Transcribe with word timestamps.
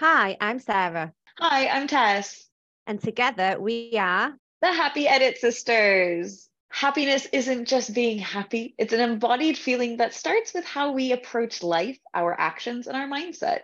Hi, 0.00 0.36
I'm 0.40 0.60
Sarah. 0.60 1.12
Hi, 1.40 1.66
I'm 1.66 1.88
Tess. 1.88 2.46
And 2.86 3.02
together 3.02 3.56
we 3.58 3.94
are 3.98 4.32
the 4.62 4.72
Happy 4.72 5.08
Edit 5.08 5.38
Sisters. 5.38 6.48
Happiness 6.70 7.26
isn't 7.32 7.64
just 7.64 7.92
being 7.92 8.20
happy, 8.20 8.76
it's 8.78 8.92
an 8.92 9.00
embodied 9.00 9.58
feeling 9.58 9.96
that 9.96 10.14
starts 10.14 10.54
with 10.54 10.64
how 10.64 10.92
we 10.92 11.10
approach 11.10 11.64
life, 11.64 11.98
our 12.14 12.32
actions, 12.38 12.86
and 12.86 12.96
our 12.96 13.08
mindset. 13.08 13.62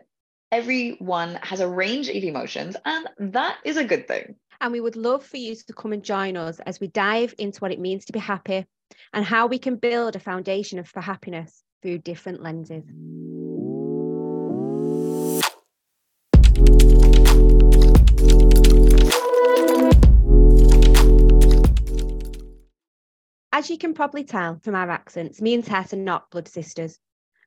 Everyone 0.51 1.39
has 1.41 1.61
a 1.61 1.69
range 1.69 2.09
of 2.09 2.17
emotions, 2.17 2.77
and 2.85 3.09
that 3.33 3.59
is 3.65 3.77
a 3.77 3.85
good 3.85 4.09
thing. 4.09 4.35
And 4.61 4.73
we 4.73 4.81
would 4.81 4.97
love 4.97 5.25
for 5.25 5.37
you 5.37 5.55
to 5.55 5.73
come 5.73 5.93
and 5.93 6.03
join 6.03 6.37
us 6.37 6.59
as 6.59 6.81
we 6.81 6.89
dive 6.89 7.33
into 7.39 7.61
what 7.61 7.71
it 7.71 7.79
means 7.79 8.07
to 8.07 8.13
be 8.13 8.19
happy 8.19 8.67
and 9.13 9.25
how 9.25 9.47
we 9.47 9.61
can 9.61 9.77
build 9.77 10.17
a 10.17 10.19
foundation 10.19 10.83
for 10.83 11.01
happiness 11.01 11.63
through 11.81 11.99
different 11.99 12.43
lenses. 12.43 12.83
As 23.65 23.71
you 23.71 23.79
can 23.79 23.95
probably 23.95 24.25
tell 24.25 24.61
from 24.63 24.75
our 24.75 24.91
accents, 24.91 25.41
me 25.41 25.55
and 25.55 25.65
Tess 25.65 25.95
are 25.95 25.97
not 25.97 26.31
blood 26.31 26.49
sisters. 26.49 26.99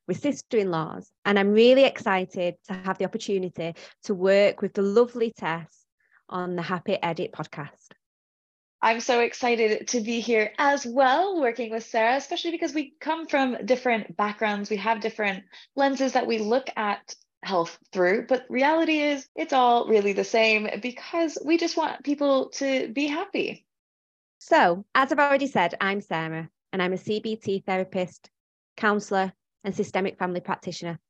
We're 0.07 0.15
sister 0.17 0.57
in 0.57 0.71
laws, 0.71 1.11
and 1.25 1.37
I'm 1.37 1.53
really 1.53 1.83
excited 1.83 2.55
to 2.69 2.73
have 2.73 2.97
the 2.97 3.05
opportunity 3.05 3.75
to 4.05 4.15
work 4.15 4.63
with 4.63 4.73
the 4.73 4.81
lovely 4.81 5.31
Tess 5.37 5.85
on 6.27 6.55
the 6.55 6.63
Happy 6.63 6.97
Edit 7.03 7.33
podcast. 7.33 7.89
I'm 8.81 8.99
so 8.99 9.19
excited 9.19 9.89
to 9.89 10.01
be 10.01 10.19
here 10.19 10.53
as 10.57 10.87
well, 10.87 11.39
working 11.39 11.69
with 11.69 11.83
Sarah, 11.83 12.15
especially 12.15 12.49
because 12.49 12.73
we 12.73 12.95
come 12.99 13.27
from 13.27 13.63
different 13.63 14.17
backgrounds. 14.17 14.71
We 14.71 14.77
have 14.77 15.01
different 15.01 15.43
lenses 15.75 16.13
that 16.13 16.25
we 16.25 16.39
look 16.39 16.67
at 16.75 17.13
health 17.43 17.77
through, 17.93 18.25
but 18.25 18.43
reality 18.49 19.01
is 19.01 19.29
it's 19.35 19.53
all 19.53 19.87
really 19.87 20.13
the 20.13 20.23
same 20.23 20.67
because 20.81 21.37
we 21.45 21.59
just 21.59 21.77
want 21.77 22.03
people 22.03 22.49
to 22.55 22.87
be 22.91 23.05
happy. 23.05 23.66
So, 24.49 24.85
as 24.95 25.11
I've 25.11 25.19
already 25.19 25.47
said, 25.47 25.75
I'm 25.81 25.99
Sarah 25.99 26.49
and 26.71 26.81
I'm 26.81 26.93
a 26.93 26.97
CBT 26.97 27.65
therapist, 27.65 28.29
counsellor, 28.77 29.33
and 29.65 29.75
systemic 29.75 30.17
family 30.17 30.39
practitioner. 30.39 31.01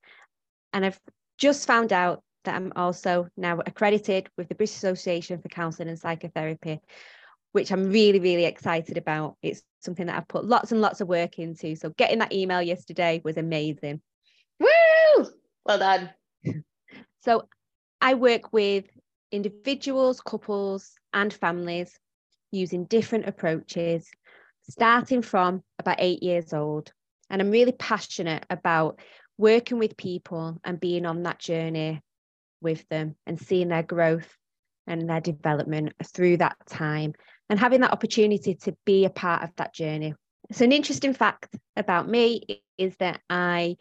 And 0.74 0.84
I've 0.84 1.00
just 1.38 1.68
found 1.68 1.94
out 1.94 2.24
that 2.46 2.56
I'm 2.56 2.74
also 2.76 3.28
now 3.38 3.60
accredited 3.64 4.28
with 4.40 4.50
the 4.50 4.56
British 4.56 4.78
Association 4.78 5.40
for 5.40 5.50
Counselling 5.50 5.90
and 5.90 6.00
Psychotherapy, 6.00 6.80
which 7.52 7.72
I'm 7.72 7.92
really, 7.92 8.20
really 8.20 8.46
excited 8.46 8.98
about. 8.98 9.36
It's 9.44 9.62
something 9.82 10.08
that 10.08 10.18
I've 10.18 10.28
put 10.28 10.44
lots 10.44 10.72
and 10.72 10.82
lots 10.82 11.00
of 11.02 11.08
work 11.08 11.38
into. 11.38 11.76
So, 11.76 11.92
getting 11.92 12.18
that 12.18 12.34
email 12.34 12.64
yesterday 12.64 13.22
was 13.24 13.38
amazing. 13.38 14.02
Woo! 14.60 15.28
Well 15.64 15.78
done. 15.78 16.10
so, 17.24 17.48
I 18.02 18.16
work 18.16 18.52
with 18.52 18.86
individuals, 19.32 20.22
couples, 20.22 20.96
and 21.14 21.32
families 21.32 22.00
using 22.52 22.86
different 22.86 23.28
approaches, 23.28 24.10
starting 24.70 25.22
from 25.22 25.64
about 25.80 25.98
eight 26.00 26.24
years 26.24 26.54
old. 26.54 26.92
And 27.30 27.42
I'm 27.42 27.52
really 27.52 27.74
passionate 27.74 28.46
about 28.50 29.00
working 29.38 29.80
with 29.80 29.98
people 29.98 30.60
and 30.64 30.80
being 30.80 31.06
on 31.06 31.24
that 31.24 31.40
journey 31.40 32.02
with 32.62 32.88
them 32.90 33.16
and 33.26 33.40
seeing 33.40 33.68
their 33.68 33.84
growth 33.84 34.28
and 34.88 35.10
their 35.10 35.22
development 35.22 35.94
through 36.14 36.38
that 36.38 36.58
time 36.68 37.14
and 37.50 37.60
having 37.60 37.82
that 37.82 37.92
opportunity 37.92 38.56
to 38.56 38.76
be 38.86 39.06
a 39.06 39.10
part 39.10 39.44
of 39.44 39.50
that 39.58 39.74
journey. 39.74 40.14
So, 40.52 40.64
an 40.64 40.72
interesting 40.72 41.14
fact 41.14 41.56
about 41.76 42.08
me 42.08 42.62
is 42.78 42.96
that 42.98 43.20
I 43.30 43.78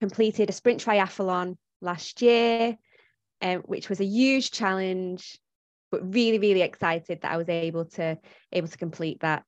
completed 0.00 0.50
a 0.50 0.52
sprint 0.52 0.84
triathlon 0.84 1.56
last 1.80 2.20
year, 2.20 2.76
um, 3.42 3.60
which 3.60 3.88
was 3.88 4.00
a 4.00 4.04
huge 4.04 4.50
challenge 4.50 5.38
but 5.90 6.14
really 6.14 6.38
really 6.38 6.62
excited 6.62 7.20
that 7.22 7.32
I 7.32 7.36
was 7.36 7.48
able 7.48 7.84
to 7.86 8.18
able 8.52 8.68
to 8.68 8.78
complete 8.78 9.20
that 9.20 9.44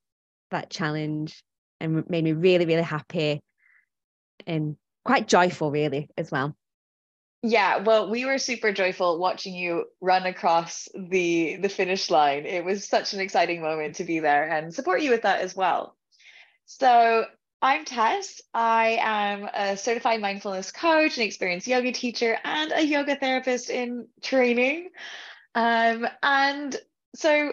that 0.51 0.71
challenge 0.71 1.43
and 1.81 2.09
made 2.09 2.25
me 2.25 2.33
really 2.33 2.67
really 2.67 2.83
happy 2.83 3.41
and 4.47 4.77
quite 5.05 5.29
joyful 5.29 5.71
really 5.71 6.09
as 6.17 6.31
well 6.31 6.57
yeah 7.43 7.79
well 7.79 8.11
we 8.11 8.25
were 8.25 8.39
super 8.39 8.73
joyful 8.73 9.19
watching 9.19 9.55
you 9.55 9.85
run 10.01 10.27
across 10.27 10.89
the 10.95 11.57
the 11.57 11.69
finish 11.69 12.11
line 12.11 12.47
it 12.47 12.65
was 12.65 12.87
such 12.87 13.15
an 13.15 13.21
exciting 13.21 13.61
moment 13.61 13.97
to 13.97 14.05
be 14.05 14.21
there 14.21 14.49
and 14.49 14.75
support 14.75 15.01
you 15.01 15.11
with 15.11 15.23
that 15.23 15.41
as 15.41 15.57
well 15.57 15.97
so 16.67 17.25
I'm 17.65 17.85
Tess. 17.85 18.43
I 18.53 18.99
am 19.01 19.49
a 19.55 19.77
certified 19.77 20.21
mindfulness 20.21 20.73
coach, 20.73 21.17
an 21.17 21.23
experienced 21.23 21.69
yoga 21.69 21.93
teacher, 21.93 22.37
and 22.43 22.73
a 22.73 22.85
yoga 22.85 23.15
therapist 23.15 23.71
in 23.71 24.09
training. 24.21 24.89
Um, 25.55 26.07
and 26.23 26.77
so 27.15 27.53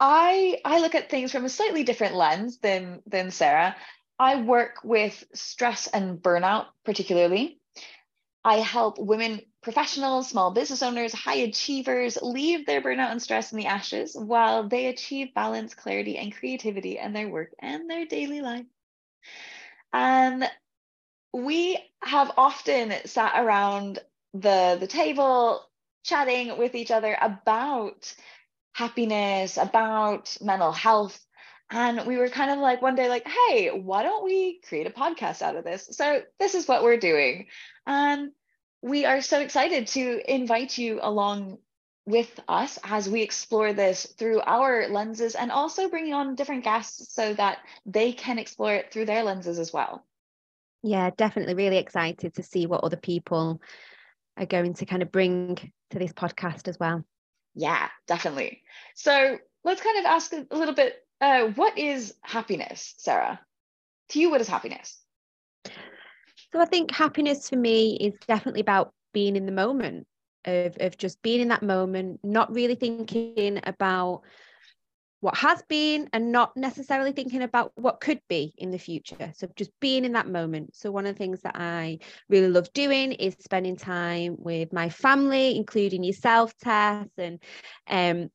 I 0.00 0.60
I 0.64 0.80
look 0.80 0.94
at 0.94 1.10
things 1.10 1.32
from 1.32 1.44
a 1.44 1.48
slightly 1.48 1.84
different 1.84 2.14
lens 2.14 2.58
than 2.58 3.02
than 3.06 3.30
Sarah. 3.30 3.76
I 4.18 4.42
work 4.42 4.76
with 4.82 5.24
stress 5.34 5.86
and 5.86 6.18
burnout 6.18 6.66
particularly. 6.84 7.60
I 8.44 8.58
help 8.58 8.98
women 8.98 9.40
professionals, 9.60 10.28
small 10.28 10.52
business 10.52 10.82
owners, 10.82 11.12
high 11.12 11.38
achievers 11.38 12.16
leave 12.22 12.64
their 12.64 12.80
burnout 12.80 13.10
and 13.10 13.20
stress 13.20 13.50
in 13.50 13.58
the 13.58 13.66
ashes 13.66 14.14
while 14.14 14.68
they 14.68 14.86
achieve 14.86 15.34
balance, 15.34 15.74
clarity, 15.74 16.16
and 16.16 16.32
creativity 16.32 16.98
in 16.98 17.12
their 17.12 17.28
work 17.28 17.50
and 17.58 17.90
their 17.90 18.06
daily 18.06 18.40
life. 18.40 18.66
And 19.92 20.48
we 21.32 21.78
have 22.02 22.30
often 22.36 22.92
sat 23.06 23.32
around 23.44 23.98
the, 24.34 24.76
the 24.78 24.86
table 24.86 25.68
chatting 26.06 26.56
with 26.58 26.74
each 26.74 26.90
other 26.90 27.16
about 27.20 28.14
happiness, 28.72 29.56
about 29.56 30.36
mental 30.40 30.72
health. 30.72 31.18
And 31.70 32.06
we 32.06 32.16
were 32.16 32.28
kind 32.28 32.50
of 32.50 32.58
like 32.58 32.80
one 32.80 32.94
day, 32.94 33.08
like, 33.08 33.26
hey, 33.26 33.70
why 33.70 34.04
don't 34.04 34.24
we 34.24 34.60
create 34.68 34.86
a 34.86 34.90
podcast 34.90 35.42
out 35.42 35.56
of 35.56 35.64
this? 35.64 35.88
So 35.92 36.22
this 36.38 36.54
is 36.54 36.68
what 36.68 36.84
we're 36.84 36.96
doing. 36.98 37.46
And 37.86 38.30
we 38.82 39.04
are 39.04 39.20
so 39.20 39.40
excited 39.40 39.88
to 39.88 40.20
invite 40.32 40.78
you 40.78 41.00
along 41.02 41.58
with 42.06 42.38
us 42.46 42.78
as 42.84 43.08
we 43.08 43.22
explore 43.22 43.72
this 43.72 44.06
through 44.16 44.40
our 44.42 44.86
lenses 44.88 45.34
and 45.34 45.50
also 45.50 45.88
bringing 45.88 46.14
on 46.14 46.36
different 46.36 46.62
guests 46.62 47.12
so 47.12 47.34
that 47.34 47.58
they 47.84 48.12
can 48.12 48.38
explore 48.38 48.74
it 48.74 48.92
through 48.92 49.06
their 49.06 49.24
lenses 49.24 49.58
as 49.58 49.72
well. 49.72 50.06
Yeah, 50.84 51.10
definitely 51.16 51.54
really 51.54 51.78
excited 51.78 52.34
to 52.34 52.44
see 52.44 52.66
what 52.66 52.84
other 52.84 52.96
people 52.96 53.60
are 54.36 54.46
going 54.46 54.74
to 54.74 54.86
kind 54.86 55.02
of 55.02 55.10
bring 55.10 55.72
to 55.90 55.98
this 55.98 56.12
podcast 56.12 56.68
as 56.68 56.78
well. 56.78 57.04
Yeah, 57.54 57.88
definitely. 58.06 58.62
So 58.94 59.38
let's 59.64 59.82
kind 59.82 59.98
of 59.98 60.04
ask 60.04 60.32
a 60.32 60.56
little 60.56 60.74
bit 60.74 60.96
uh, 61.20 61.46
what 61.48 61.78
is 61.78 62.14
happiness, 62.22 62.94
Sarah? 62.98 63.40
To 64.10 64.20
you, 64.20 64.30
what 64.30 64.40
is 64.40 64.48
happiness? 64.48 65.00
So 66.52 66.60
I 66.60 66.66
think 66.66 66.90
happiness 66.90 67.48
for 67.48 67.56
me 67.56 67.96
is 67.96 68.14
definitely 68.26 68.60
about 68.60 68.92
being 69.12 69.36
in 69.36 69.46
the 69.46 69.52
moment, 69.52 70.06
of, 70.44 70.76
of 70.80 70.98
just 70.98 71.20
being 71.22 71.40
in 71.40 71.48
that 71.48 71.62
moment, 71.62 72.20
not 72.22 72.54
really 72.54 72.74
thinking 72.74 73.60
about 73.64 74.22
what 75.20 75.36
has 75.36 75.62
been 75.68 76.08
and 76.12 76.30
not 76.30 76.56
necessarily 76.56 77.12
thinking 77.12 77.42
about 77.42 77.72
what 77.74 78.00
could 78.00 78.20
be 78.28 78.54
in 78.58 78.70
the 78.70 78.78
future. 78.78 79.32
So 79.34 79.48
just 79.56 79.70
being 79.80 80.04
in 80.04 80.12
that 80.12 80.28
moment. 80.28 80.76
So 80.76 80.90
one 80.90 81.06
of 81.06 81.14
the 81.14 81.18
things 81.18 81.40
that 81.42 81.56
I 81.56 81.98
really 82.28 82.48
love 82.48 82.72
doing 82.72 83.12
is 83.12 83.36
spending 83.40 83.76
time 83.76 84.36
with 84.38 84.72
my 84.72 84.88
family, 84.88 85.56
including 85.56 86.04
yourself, 86.04 86.56
Tess, 86.58 87.08
and 87.16 87.40
um, 87.88 88.30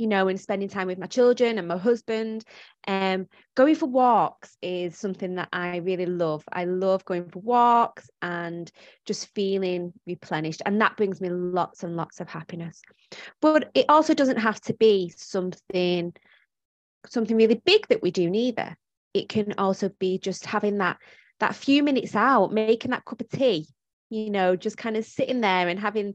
you 0.00 0.06
know, 0.06 0.28
and 0.28 0.40
spending 0.40 0.70
time 0.70 0.86
with 0.86 0.98
my 0.98 1.06
children 1.06 1.58
and 1.58 1.68
my 1.68 1.76
husband. 1.76 2.42
Um, 2.88 3.28
going 3.54 3.74
for 3.74 3.84
walks 3.84 4.56
is 4.62 4.96
something 4.96 5.34
that 5.34 5.50
I 5.52 5.76
really 5.76 6.06
love. 6.06 6.42
I 6.50 6.64
love 6.64 7.04
going 7.04 7.28
for 7.28 7.40
walks 7.40 8.08
and 8.22 8.72
just 9.04 9.28
feeling 9.34 9.92
replenished. 10.06 10.62
And 10.64 10.80
that 10.80 10.96
brings 10.96 11.20
me 11.20 11.28
lots 11.28 11.82
and 11.82 11.96
lots 11.96 12.18
of 12.18 12.30
happiness. 12.30 12.80
But 13.42 13.70
it 13.74 13.84
also 13.90 14.14
doesn't 14.14 14.38
have 14.38 14.58
to 14.62 14.74
be 14.74 15.12
something 15.14 16.14
something 17.06 17.36
really 17.36 17.60
big 17.62 17.86
that 17.88 18.02
we 18.02 18.10
do 18.10 18.30
neither. 18.30 18.78
It 19.12 19.28
can 19.28 19.52
also 19.58 19.90
be 19.98 20.18
just 20.18 20.46
having 20.46 20.78
that 20.78 20.96
that 21.40 21.54
few 21.54 21.82
minutes 21.82 22.16
out, 22.16 22.54
making 22.54 22.92
that 22.92 23.04
cup 23.04 23.20
of 23.20 23.28
tea, 23.28 23.66
you 24.08 24.30
know, 24.30 24.56
just 24.56 24.78
kind 24.78 24.96
of 24.96 25.04
sitting 25.04 25.42
there 25.42 25.68
and 25.68 25.78
having, 25.78 26.14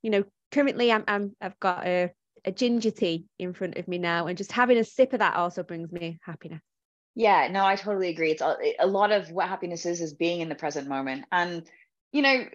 you 0.00 0.08
know, 0.08 0.24
currently 0.50 0.90
I'm, 0.90 1.04
I'm 1.06 1.36
I've 1.42 1.60
got 1.60 1.86
a 1.86 2.10
a 2.48 2.52
ginger 2.52 2.90
tea 2.90 3.26
in 3.38 3.52
front 3.52 3.76
of 3.76 3.86
me 3.86 3.98
now, 3.98 4.26
and 4.26 4.38
just 4.38 4.52
having 4.52 4.78
a 4.78 4.84
sip 4.84 5.12
of 5.12 5.18
that 5.18 5.36
also 5.36 5.62
brings 5.62 5.92
me 5.92 6.18
happiness. 6.22 6.62
Yeah, 7.14 7.48
no, 7.50 7.64
I 7.64 7.76
totally 7.76 8.08
agree. 8.08 8.30
It's 8.30 8.42
a, 8.42 8.86
lot 8.86 9.12
of 9.12 9.30
what 9.30 9.48
happiness 9.48 9.84
is 9.84 10.00
is 10.00 10.14
being 10.14 10.40
in 10.40 10.48
the 10.48 10.54
present 10.54 10.88
moment, 10.88 11.26
and 11.30 11.68
you 12.10 12.22
know, 12.22 12.46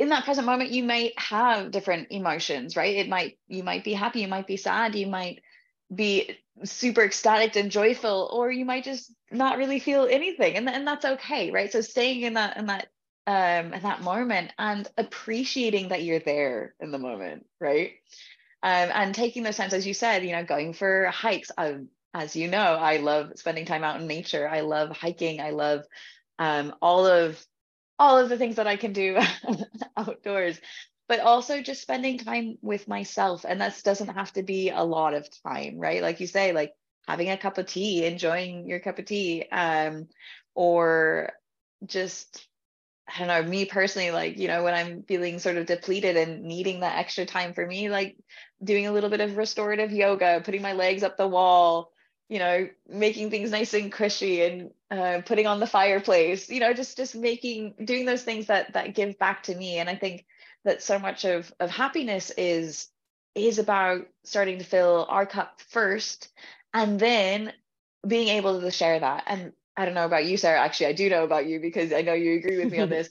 in 0.00 0.08
that 0.08 0.24
present 0.24 0.46
moment, 0.46 0.70
you 0.70 0.82
might 0.82 1.12
have 1.16 1.70
different 1.70 2.08
emotions, 2.10 2.76
right? 2.76 2.96
It 2.96 3.08
might 3.08 3.38
you 3.46 3.62
might 3.62 3.84
be 3.84 3.92
happy, 3.92 4.20
you 4.20 4.28
might 4.28 4.48
be 4.48 4.56
sad, 4.56 4.96
you 4.96 5.06
might 5.06 5.42
be 5.94 6.36
super 6.64 7.02
ecstatic 7.02 7.54
and 7.54 7.70
joyful, 7.70 8.28
or 8.32 8.50
you 8.50 8.64
might 8.64 8.82
just 8.82 9.12
not 9.30 9.58
really 9.58 9.78
feel 9.78 10.08
anything, 10.10 10.56
and 10.56 10.68
and 10.68 10.84
that's 10.86 11.04
okay, 11.04 11.52
right? 11.52 11.70
So 11.70 11.82
staying 11.82 12.22
in 12.22 12.34
that 12.34 12.56
in 12.56 12.66
that 12.66 12.88
um, 13.28 13.74
in 13.74 13.82
that 13.82 14.02
moment 14.02 14.50
and 14.58 14.88
appreciating 14.98 15.90
that 15.90 16.02
you're 16.02 16.18
there 16.18 16.74
in 16.80 16.90
the 16.90 16.98
moment, 16.98 17.46
right? 17.60 17.92
Um, 18.62 18.90
and 18.92 19.14
taking 19.14 19.42
those 19.42 19.56
times, 19.56 19.72
as 19.72 19.86
you 19.86 19.94
said, 19.94 20.24
you 20.24 20.32
know, 20.32 20.44
going 20.44 20.72
for 20.72 21.06
hikes. 21.06 21.50
Um, 21.56 21.88
as 22.12 22.36
you 22.36 22.48
know, 22.48 22.58
I 22.58 22.98
love 22.98 23.32
spending 23.36 23.64
time 23.64 23.84
out 23.84 24.00
in 24.00 24.06
nature. 24.06 24.48
I 24.48 24.60
love 24.60 24.90
hiking. 24.90 25.40
I 25.40 25.50
love 25.50 25.84
um, 26.38 26.74
all 26.82 27.06
of 27.06 27.42
all 27.98 28.18
of 28.18 28.28
the 28.30 28.38
things 28.38 28.56
that 28.56 28.66
I 28.66 28.76
can 28.76 28.92
do 28.92 29.18
outdoors, 29.96 30.58
but 31.06 31.20
also 31.20 31.60
just 31.60 31.82
spending 31.82 32.18
time 32.18 32.56
with 32.62 32.88
myself. 32.88 33.44
And 33.46 33.60
that 33.60 33.80
doesn't 33.84 34.14
have 34.14 34.32
to 34.32 34.42
be 34.42 34.70
a 34.70 34.82
lot 34.82 35.14
of 35.14 35.28
time, 35.46 35.78
right? 35.78 36.02
Like 36.02 36.20
you 36.20 36.26
say, 36.26 36.52
like 36.52 36.72
having 37.06 37.30
a 37.30 37.36
cup 37.36 37.58
of 37.58 37.66
tea, 37.66 38.04
enjoying 38.06 38.66
your 38.68 38.80
cup 38.80 38.98
of 38.98 39.04
tea, 39.04 39.46
um, 39.52 40.08
or 40.54 41.32
just 41.84 42.46
I 43.14 43.18
don't 43.18 43.28
know, 43.28 43.42
me 43.42 43.64
personally, 43.64 44.10
like, 44.10 44.38
you 44.38 44.48
know, 44.48 44.62
when 44.62 44.74
I'm 44.74 45.02
feeling 45.02 45.38
sort 45.38 45.56
of 45.56 45.66
depleted 45.66 46.16
and 46.16 46.42
needing 46.42 46.80
that 46.80 46.98
extra 46.98 47.26
time 47.26 47.54
for 47.54 47.66
me, 47.66 47.88
like 47.90 48.16
doing 48.62 48.86
a 48.86 48.92
little 48.92 49.10
bit 49.10 49.20
of 49.20 49.36
restorative 49.36 49.92
yoga, 49.92 50.42
putting 50.44 50.62
my 50.62 50.72
legs 50.72 51.02
up 51.02 51.16
the 51.16 51.26
wall, 51.26 51.92
you 52.28 52.38
know, 52.38 52.68
making 52.88 53.30
things 53.30 53.50
nice 53.50 53.74
and 53.74 53.90
cushy 53.90 54.42
and 54.42 54.70
uh, 54.90 55.22
putting 55.26 55.46
on 55.46 55.60
the 55.60 55.66
fireplace, 55.66 56.48
you 56.48 56.60
know, 56.60 56.72
just 56.72 56.96
just 56.96 57.14
making 57.16 57.74
doing 57.84 58.04
those 58.04 58.22
things 58.22 58.46
that 58.46 58.72
that 58.74 58.94
give 58.94 59.18
back 59.18 59.42
to 59.44 59.54
me. 59.54 59.78
And 59.78 59.88
I 59.88 59.96
think 59.96 60.24
that 60.64 60.82
so 60.82 60.98
much 60.98 61.24
of 61.24 61.52
of 61.58 61.70
happiness 61.70 62.30
is 62.36 62.88
is 63.34 63.58
about 63.58 64.06
starting 64.24 64.58
to 64.58 64.64
fill 64.64 65.06
our 65.08 65.26
cup 65.26 65.60
first 65.68 66.28
and 66.72 67.00
then 67.00 67.52
being 68.06 68.28
able 68.28 68.60
to 68.60 68.70
share 68.70 68.98
that 69.00 69.24
and 69.26 69.52
I 69.80 69.86
don't 69.86 69.94
know 69.94 70.04
about 70.04 70.26
you, 70.26 70.36
Sarah. 70.36 70.60
Actually, 70.60 70.88
I 70.88 70.92
do 70.92 71.08
know 71.08 71.24
about 71.24 71.46
you 71.46 71.58
because 71.58 71.90
I 71.90 72.02
know 72.02 72.12
you 72.12 72.34
agree 72.34 72.58
with 72.58 72.70
me 72.70 72.80
on 72.80 72.90
this. 72.90 73.08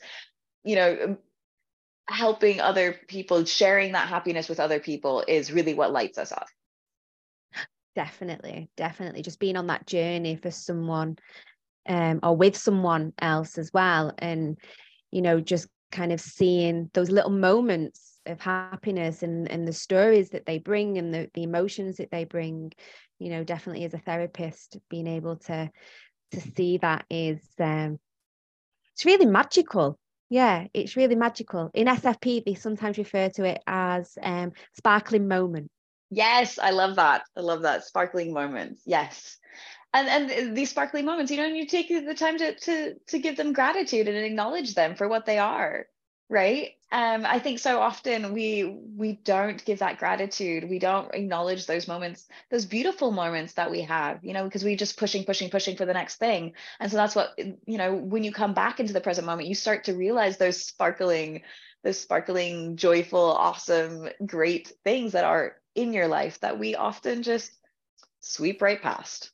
You 0.64 0.76
know, 0.76 0.98
um, 1.04 1.18
helping 2.08 2.62
other 2.62 2.96
people, 3.08 3.44
sharing 3.46 3.94
that 3.94 4.08
happiness 4.08 4.48
with 4.48 4.60
other 4.60 4.80
people 4.80 5.24
is 5.28 5.52
really 5.52 5.74
what 5.74 5.92
lights 5.92 6.20
us 6.20 6.32
up. 6.32 6.46
Definitely, 7.96 8.70
definitely. 8.78 9.24
Just 9.24 9.40
being 9.40 9.58
on 9.58 9.66
that 9.66 9.88
journey 9.88 10.36
for 10.36 10.52
someone 10.52 11.18
um, 11.88 12.20
or 12.22 12.38
with 12.38 12.56
someone 12.56 13.14
else 13.20 13.58
as 13.58 13.72
well. 13.74 14.14
And, 14.20 14.56
you 15.10 15.24
know, 15.24 15.42
just 15.42 15.70
kind 15.92 16.12
of 16.12 16.22
seeing 16.22 16.92
those 16.94 17.10
little 17.10 17.32
moments 17.32 18.20
of 18.28 18.40
happiness 18.40 19.24
and, 19.24 19.50
and 19.50 19.68
the 19.68 19.74
stories 19.74 20.30
that 20.30 20.46
they 20.46 20.60
bring 20.60 21.00
and 21.00 21.12
the, 21.12 21.32
the 21.34 21.42
emotions 21.42 21.98
that 21.98 22.12
they 22.12 22.26
bring, 22.26 22.72
you 23.18 23.32
know, 23.32 23.44
definitely 23.44 23.86
as 23.86 23.96
a 23.96 24.00
therapist, 24.00 24.78
being 24.88 25.08
able 25.08 25.38
to 25.38 25.72
to 26.32 26.42
see 26.42 26.78
that 26.78 27.06
is 27.10 27.42
um, 27.60 28.00
it's 28.94 29.06
really 29.06 29.26
magical. 29.26 29.98
Yeah 30.30 30.68
it's 30.74 30.96
really 30.96 31.16
magical. 31.16 31.72
In 31.74 31.88
sfp 31.88 32.46
they 32.46 32.54
sometimes 32.54 32.98
refer 32.98 33.30
to 33.30 33.44
it 33.46 33.62
as 33.68 34.18
um, 34.22 34.52
sparkling 34.74 35.28
moment. 35.28 35.70
Yes 36.12 36.60
i 36.60 36.72
love 36.72 36.96
that. 36.96 37.24
I 37.36 37.42
love 37.42 37.64
that 37.64 37.86
sparkling 37.86 38.34
moments 38.34 38.82
yes. 38.86 39.38
And 39.92 40.08
and 40.08 40.56
these 40.56 40.70
sparkling 40.70 41.06
moments 41.06 41.32
you 41.32 41.38
know 41.38 41.48
and 41.48 41.58
you 41.58 41.66
take 41.66 41.90
the 41.90 42.14
time 42.14 42.38
to 42.38 42.56
to 42.56 42.94
to 43.08 43.20
give 43.20 43.38
them 43.38 43.54
gratitude 43.54 44.08
and 44.08 44.18
acknowledge 44.18 44.76
them 44.76 44.96
for 44.96 45.08
what 45.08 45.26
they 45.26 45.40
are 45.40 45.88
right? 46.30 46.72
Um 46.92 47.26
i 47.26 47.40
think 47.40 47.60
so 47.60 47.80
often 47.80 48.34
we 48.34 48.64
we 48.98 49.14
don't 49.24 49.64
give 49.64 49.80
that 49.80 50.00
gratitude. 50.00 50.70
We 50.70 50.80
don't 50.80 51.14
acknowledge 51.14 51.66
those 51.66 51.88
moments 51.88 52.28
those 52.50 52.66
beautiful 52.66 53.12
moments 53.12 53.54
that 53.54 53.72
we 53.72 53.82
have 53.82 54.24
you 54.24 54.34
know 54.34 54.44
because 54.44 54.64
we're 54.64 54.76
just 54.76 54.98
pushing 54.98 55.24
pushing 55.24 55.50
pushing 55.50 55.76
for 55.76 55.86
the 55.86 55.94
next 55.94 56.16
thing. 56.16 56.54
And 56.80 56.90
so 56.92 56.98
that's 56.98 57.16
what 57.16 57.38
you 57.38 57.78
know 57.78 57.94
when 57.96 58.24
you 58.24 58.32
come 58.32 58.54
back 58.54 58.80
into 58.80 58.94
the 58.94 59.02
present 59.02 59.28
moment 59.28 59.48
you 59.48 59.56
start 59.56 59.86
to 59.86 59.94
realize 59.94 60.38
those 60.38 60.64
sparkling 60.64 61.42
those 61.84 62.00
sparkling 62.00 62.76
joyful 62.76 63.20
awesome 63.20 64.10
great 64.26 64.72
things 64.84 65.14
that 65.14 65.24
are 65.24 65.56
in 65.76 65.94
your 65.94 66.08
life 66.08 66.40
that 66.42 66.60
we 66.60 66.76
often 66.76 67.24
just 67.24 67.52
sweep 68.20 68.62
right 68.62 68.82
past 68.82 69.32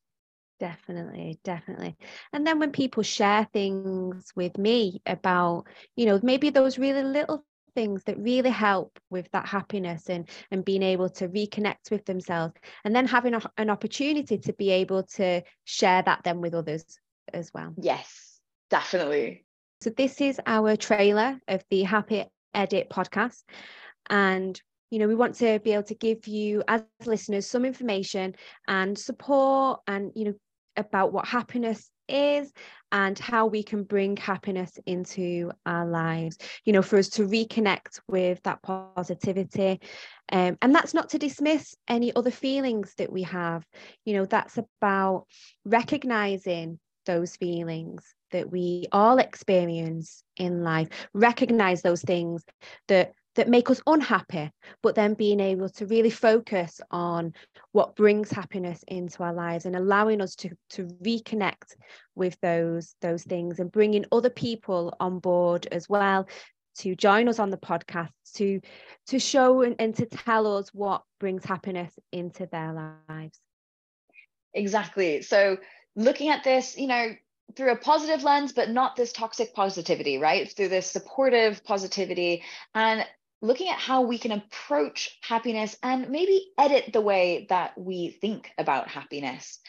Definitely, 0.59 1.37
definitely. 1.43 1.97
And 2.31 2.47
then 2.47 2.59
when 2.59 2.71
people 2.71 3.03
share 3.03 3.47
things 3.51 4.31
with 4.35 4.57
me 4.57 5.01
about, 5.05 5.65
you 5.95 6.05
know, 6.05 6.19
maybe 6.23 6.49
those 6.49 6.79
really 6.79 7.03
little 7.03 7.45
things 7.75 8.03
that 8.05 8.17
really 8.17 8.49
help 8.49 8.97
with 9.09 9.29
that 9.31 9.45
happiness 9.45 10.09
and 10.09 10.29
and 10.51 10.63
being 10.63 10.81
able 10.81 11.09
to 11.09 11.27
reconnect 11.27 11.91
with 11.91 12.05
themselves 12.05 12.53
and 12.85 12.95
then 12.95 13.05
having 13.05 13.33
a, 13.33 13.41
an 13.57 13.69
opportunity 13.69 14.37
to 14.37 14.53
be 14.53 14.71
able 14.71 15.03
to 15.03 15.43
share 15.65 16.01
that 16.03 16.21
then 16.23 16.39
with 16.39 16.55
others 16.55 16.85
as 17.33 17.51
well. 17.53 17.73
Yes, 17.77 18.39
definitely. 18.69 19.45
So 19.81 19.89
this 19.89 20.21
is 20.21 20.39
our 20.45 20.77
trailer 20.77 21.37
of 21.49 21.65
the 21.69 21.83
Happy 21.83 22.23
Edit 22.53 22.89
podcast 22.89 23.43
and 24.09 24.59
you 24.89 24.99
know 24.99 25.07
we 25.07 25.15
want 25.15 25.35
to 25.35 25.59
be 25.59 25.73
able 25.73 25.83
to 25.83 25.95
give 25.95 26.27
you 26.27 26.63
as 26.69 26.83
listeners 27.05 27.45
some 27.45 27.65
information 27.65 28.35
and 28.67 28.97
support 28.97 29.81
and 29.87 30.11
you 30.15 30.25
know 30.25 30.33
about 30.77 31.13
what 31.13 31.27
happiness 31.27 31.89
is 32.07 32.51
and 32.91 33.17
how 33.17 33.47
we 33.47 33.63
can 33.63 33.83
bring 33.83 34.15
happiness 34.15 34.77
into 34.85 35.51
our 35.65 35.85
lives. 35.87 36.37
You 36.65 36.73
know 36.73 36.81
for 36.81 36.97
us 36.97 37.09
to 37.09 37.27
reconnect 37.27 37.99
with 38.07 38.41
that 38.43 38.61
positivity. 38.61 39.81
Um, 40.31 40.57
and 40.61 40.73
that's 40.73 40.93
not 40.93 41.09
to 41.09 41.19
dismiss 41.19 41.75
any 41.87 42.15
other 42.15 42.31
feelings 42.31 42.93
that 42.97 43.11
we 43.11 43.23
have. 43.23 43.65
You 44.05 44.13
know 44.13 44.25
that's 44.25 44.57
about 44.57 45.25
recognizing 45.65 46.79
those 47.05 47.35
feelings 47.35 48.03
that 48.31 48.51
we 48.51 48.87
all 48.91 49.19
experience 49.19 50.23
in 50.37 50.63
life. 50.63 50.89
Recognize 51.13 51.81
those 51.81 52.01
things 52.01 52.43
that 52.87 53.13
that 53.35 53.49
make 53.49 53.69
us 53.69 53.81
unhappy, 53.85 54.51
but 54.81 54.95
then 54.95 55.13
being 55.13 55.39
able 55.39 55.69
to 55.69 55.85
really 55.85 56.09
focus 56.09 56.79
on 56.91 57.33
what 57.71 57.95
brings 57.95 58.31
happiness 58.31 58.83
into 58.87 59.23
our 59.23 59.33
lives 59.33 59.65
and 59.65 59.75
allowing 59.75 60.21
us 60.21 60.35
to, 60.35 60.49
to 60.69 60.85
reconnect 61.03 61.75
with 62.15 62.39
those, 62.41 62.95
those 63.01 63.23
things 63.23 63.59
and 63.59 63.71
bringing 63.71 64.05
other 64.11 64.29
people 64.29 64.95
on 64.99 65.19
board 65.19 65.67
as 65.71 65.87
well 65.89 66.27
to 66.77 66.95
join 66.95 67.29
us 67.29 67.39
on 67.39 67.49
the 67.49 67.57
podcast 67.57 68.09
to 68.33 68.59
to 69.07 69.17
show 69.17 69.61
and, 69.61 69.75
and 69.79 69.95
to 69.95 70.05
tell 70.05 70.57
us 70.57 70.69
what 70.73 71.03
brings 71.19 71.45
happiness 71.45 71.93
into 72.11 72.47
their 72.51 72.97
lives. 73.07 73.39
Exactly. 74.53 75.21
So 75.21 75.57
looking 75.95 76.29
at 76.29 76.43
this 76.43 76.77
you 76.77 76.87
know 76.87 77.15
through 77.55 77.71
a 77.71 77.77
positive 77.77 78.23
lens, 78.23 78.53
but 78.53 78.69
not 78.69 78.95
this 78.95 79.13
toxic 79.13 79.53
positivity, 79.53 80.17
right? 80.17 80.51
Through 80.51 80.69
this 80.69 80.89
supportive 80.89 81.63
positivity. 81.63 82.43
And 82.73 83.05
looking 83.45 83.69
at 83.69 83.77
how 83.77 84.01
we 84.01 84.17
can 84.17 84.31
approach 84.31 85.17
happiness 85.21 85.77
and 85.83 86.09
maybe 86.09 86.47
edit 86.57 86.91
the 86.91 87.01
way 87.01 87.45
that 87.49 87.77
we 87.77 88.09
think 88.09 88.51
about 88.57 88.87
happiness. 88.87 89.59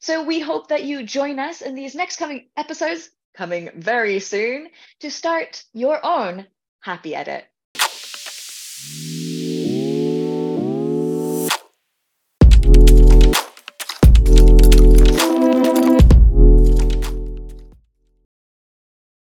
So 0.00 0.24
we 0.24 0.40
hope 0.40 0.68
that 0.68 0.84
you 0.84 1.02
join 1.02 1.38
us 1.38 1.62
in 1.62 1.74
these 1.74 1.94
next 1.94 2.16
coming 2.16 2.48
episodes, 2.56 3.10
coming 3.34 3.70
very 3.74 4.20
soon, 4.20 4.68
to 5.00 5.10
start 5.10 5.64
your 5.72 6.04
own 6.04 6.46
happy 6.80 7.14
edit. 7.14 7.44